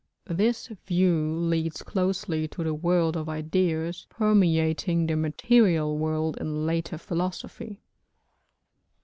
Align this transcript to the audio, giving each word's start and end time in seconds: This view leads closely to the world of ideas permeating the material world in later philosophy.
This 0.31 0.65
view 0.87 1.31
leads 1.37 1.83
closely 1.83 2.47
to 2.47 2.63
the 2.63 2.73
world 2.73 3.15
of 3.15 3.29
ideas 3.29 4.07
permeating 4.09 5.05
the 5.05 5.15
material 5.15 5.95
world 5.95 6.37
in 6.37 6.65
later 6.65 6.97
philosophy. 6.97 7.83